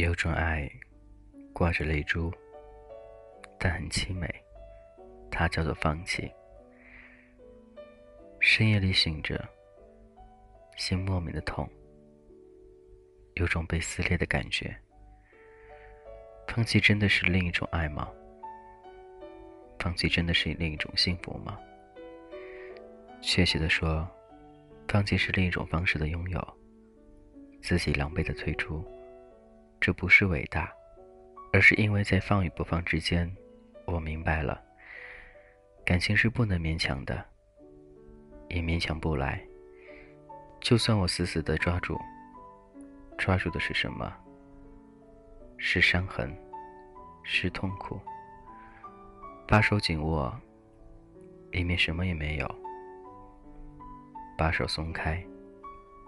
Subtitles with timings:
[0.00, 0.66] 有种爱，
[1.52, 2.32] 挂着泪珠，
[3.58, 4.26] 但很凄美，
[5.30, 6.32] 它叫做放弃。
[8.40, 9.46] 深夜里醒着，
[10.78, 11.68] 心莫名的痛，
[13.34, 14.74] 有种被撕裂的感觉。
[16.48, 18.10] 放弃真的是另一种爱吗？
[19.78, 21.60] 放弃真的是另一种幸福吗？
[23.20, 24.08] 确切的说，
[24.88, 26.58] 放弃是另一种方式的拥有，
[27.60, 28.82] 自己狼狈的退出。
[29.80, 30.70] 这不是伟大，
[31.54, 33.34] 而是因为在放与不放之间，
[33.86, 34.62] 我明白了，
[35.86, 37.24] 感情是不能勉强的，
[38.48, 39.42] 也勉强不来。
[40.60, 41.98] 就算我死死的抓住，
[43.16, 44.12] 抓住的是什么？
[45.56, 46.30] 是伤痕，
[47.24, 47.98] 是痛苦。
[49.48, 50.38] 把手紧握，
[51.50, 52.46] 里面什么也没有；
[54.36, 55.24] 把手松开，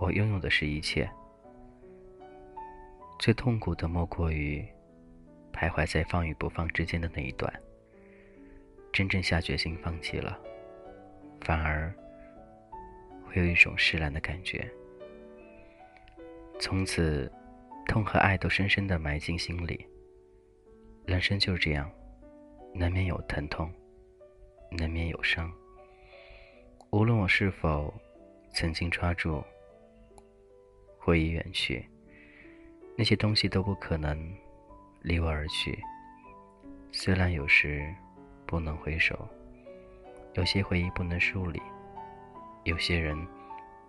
[0.00, 1.08] 我拥有的是一切。
[3.20, 4.66] 最痛苦的莫过于
[5.52, 7.52] 徘徊在放与不放之间的那一段。
[8.94, 10.40] 真正下决心放弃了，
[11.42, 11.94] 反而
[13.22, 14.66] 会有一种释然的感觉。
[16.58, 17.30] 从此，
[17.86, 19.86] 痛和爱都深深的埋进心里。
[21.04, 21.92] 人生就这样，
[22.72, 23.70] 难免有疼痛，
[24.70, 25.52] 难免有伤。
[26.88, 27.92] 无论我是否
[28.54, 29.44] 曾经抓住，
[30.98, 31.86] 或已远去。
[33.00, 34.30] 那些东西都不可能
[35.00, 35.82] 离我而去。
[36.92, 37.82] 虽然有时
[38.44, 39.26] 不能回首，
[40.34, 41.62] 有些回忆不能梳理，
[42.64, 43.16] 有些人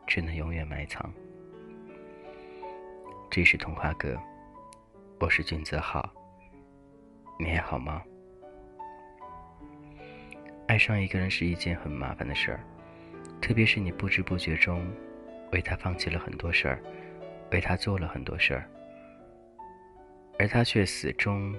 [0.08, 1.12] 只能永远埋藏。
[3.30, 4.18] 这是童话阁，
[5.20, 6.10] 我是君子好，
[7.38, 8.02] 你还好吗？
[10.70, 12.64] 爱上一个人是一件很麻烦的事儿，
[13.42, 14.90] 特别是你不知不觉中
[15.52, 16.82] 为他放弃了很多事儿，
[17.52, 18.66] 为他做了很多事儿。
[20.42, 21.56] 而他却始终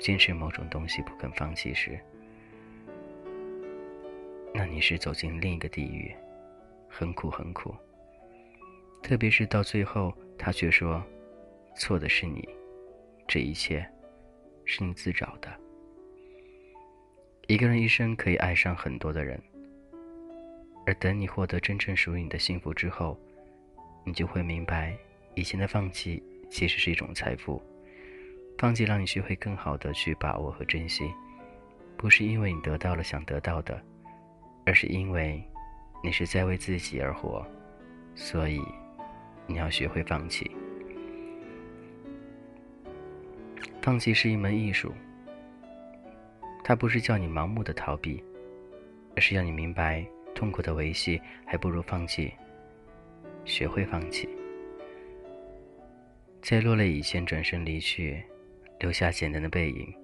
[0.00, 2.00] 坚持某种东西不肯放弃时，
[4.54, 6.10] 那你是走进另一个地狱，
[6.88, 7.76] 很苦很苦。
[9.02, 11.04] 特别是到最后，他却说
[11.76, 12.48] 错的是你，
[13.28, 13.86] 这一切
[14.64, 15.54] 是你自找的。
[17.48, 19.38] 一个人一生可以爱上很多的人，
[20.86, 23.20] 而等你获得真正属于你的幸福之后，
[24.06, 24.96] 你就会明白
[25.34, 26.22] 以前的放弃。
[26.52, 27.60] 其实是一种财富，
[28.58, 31.10] 放弃让你学会更好的去把握和珍惜，
[31.96, 33.82] 不是因为你得到了想得到的，
[34.66, 35.42] 而是因为
[36.04, 37.42] 你是在为自己而活，
[38.14, 38.60] 所以
[39.46, 40.50] 你要学会放弃。
[43.80, 44.92] 放弃是一门艺术，
[46.62, 48.22] 它不是叫你盲目的逃避，
[49.16, 52.30] 而是要你明白痛苦的维系还不如放弃，
[53.46, 54.28] 学会放弃。
[56.42, 58.20] 在落泪以前转身离去，
[58.80, 59.94] 留下简单的背影，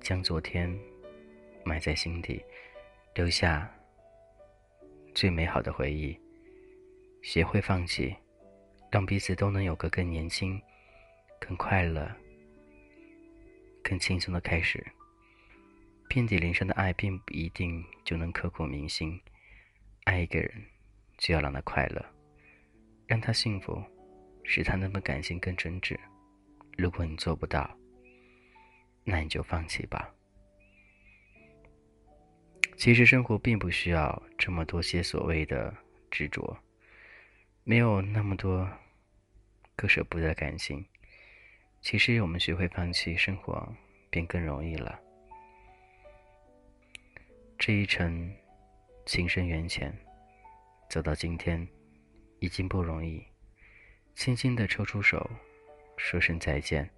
[0.00, 0.74] 将昨天
[1.62, 2.42] 埋在心底，
[3.14, 3.70] 留下
[5.14, 6.18] 最美好的回忆。
[7.20, 8.16] 学会放弃，
[8.90, 10.60] 让彼此都能有个更年轻、
[11.38, 12.10] 更快乐、
[13.84, 14.82] 更轻松的开始。
[16.08, 19.20] 遍体鳞伤的爱并不一定就能刻骨铭心。
[20.04, 20.64] 爱一个人，
[21.18, 22.02] 就要让他快乐，
[23.06, 23.80] 让他幸福。
[24.44, 25.98] 使他那份感情更真挚。
[26.76, 27.70] 如果你做不到，
[29.04, 30.12] 那你就放弃吧。
[32.76, 35.72] 其实生活并不需要这么多些所谓的
[36.10, 36.58] 执着，
[37.64, 38.68] 没有那么多
[39.76, 40.84] 割舍不得的感情。
[41.80, 43.72] 其实我们学会放弃，生活
[44.10, 44.98] 便更容易了。
[47.58, 48.34] 这一程，
[49.06, 49.96] 情深缘浅，
[50.88, 51.68] 走到今天，
[52.40, 53.22] 已经不容易。
[54.14, 55.28] 轻轻地抽出手，
[55.96, 56.88] 说声再见，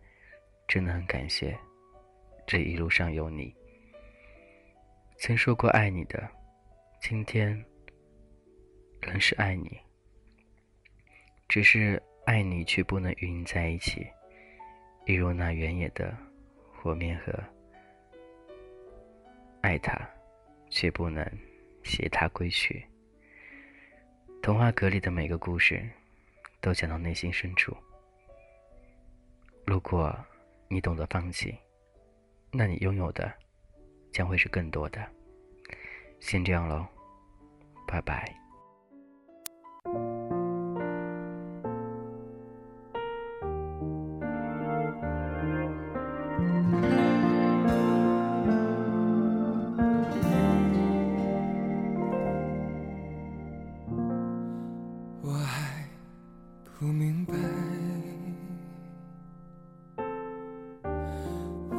[0.67, 1.57] 真的很感谢，
[2.47, 3.55] 这一路上有你。
[5.17, 6.29] 曾说过爱你的，
[7.01, 7.65] 今天
[9.01, 9.79] 仍是爱你，
[11.49, 14.07] 只是爱你却不能与你在一起，
[15.07, 16.15] 一如那原野的
[16.73, 17.33] 火面河，
[19.63, 19.99] 爱他，
[20.69, 21.25] 却不能
[21.85, 22.85] 携他归去。
[24.43, 25.89] 童话阁里的每个故事。
[26.65, 27.77] 都讲到内心深处。
[29.67, 30.17] 如果
[30.67, 31.55] 你懂得放弃，
[32.51, 33.31] 那你拥有的
[34.11, 35.07] 将会是更多的。
[36.21, 36.87] 先这样喽，
[37.87, 38.44] 拜拜。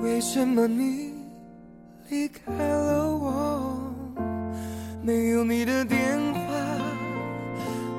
[0.06, 1.14] 为什么你
[2.10, 3.92] 离开了我？
[5.02, 6.00] 没有你的电
[6.32, 6.42] 话，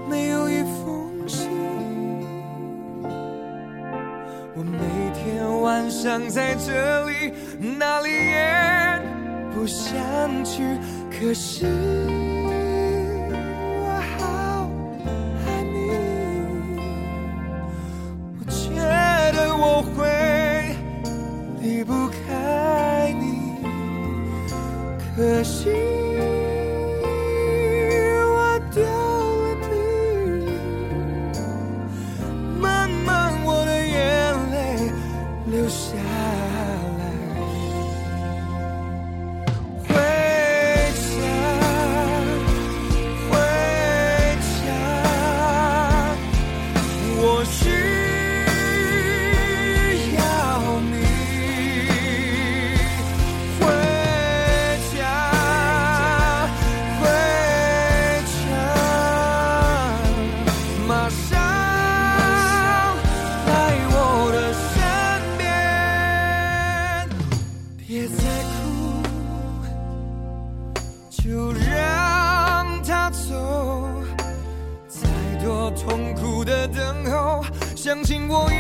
[0.09, 1.51] 没有一封信。
[4.55, 4.79] 我每
[5.15, 7.33] 天晚上在这里，
[7.77, 9.03] 哪里也
[9.53, 9.93] 不想
[10.45, 10.63] 去，
[11.11, 11.67] 可是。
[25.37, 26.36] 可惜。
[77.87, 78.59] 相信我也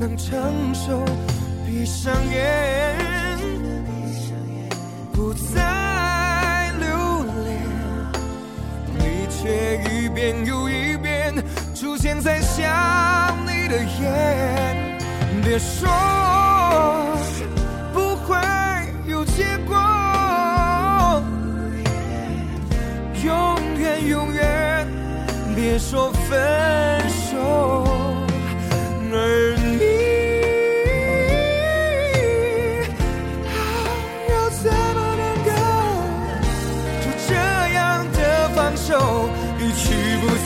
[0.00, 1.04] 能承受，
[1.64, 2.98] 闭上眼，
[5.12, 6.88] 不再留
[7.44, 7.56] 恋，
[8.98, 11.32] 你却一遍又一遍
[11.72, 12.66] 出现在想
[13.46, 14.10] 你的夜。
[15.44, 15.88] 别说
[17.92, 18.36] 不会
[19.06, 19.76] 有结果，
[23.22, 24.84] 永远永远
[25.54, 27.89] 别说分手。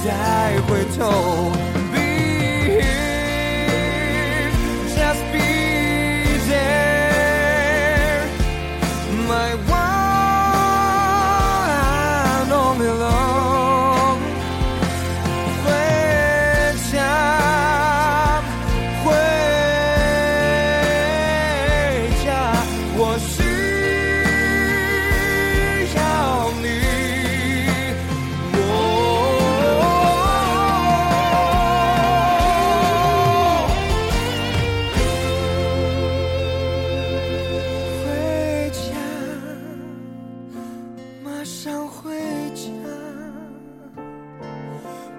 [0.03, 1.54] 再回头？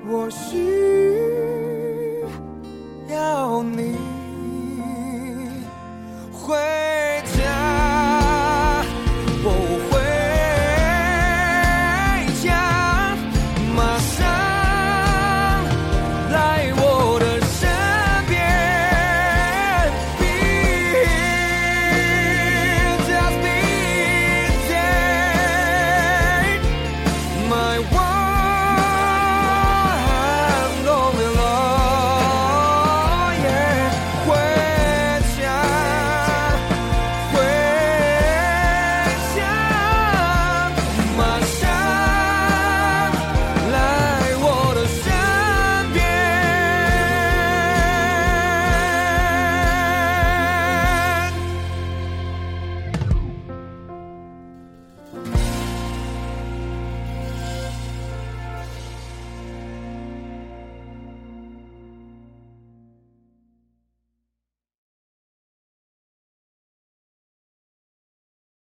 [0.07, 0.59] 我需
[3.09, 4.14] 要你。